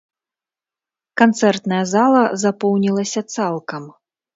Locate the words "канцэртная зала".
1.23-2.27